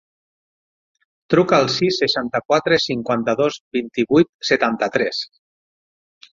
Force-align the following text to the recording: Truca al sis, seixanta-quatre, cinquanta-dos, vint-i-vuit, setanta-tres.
Truca 1.33 1.59
al 1.65 1.69
sis, 1.73 1.99
seixanta-quatre, 2.05 2.81
cinquanta-dos, 2.87 3.61
vint-i-vuit, 3.79 4.33
setanta-tres. 4.53 5.25